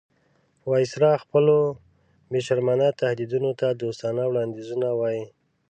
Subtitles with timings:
[0.69, 1.57] وایسرا خپلو
[2.31, 5.23] بې شرمانه تهدیدونو ته دوستانه وړاندیزونه وایي.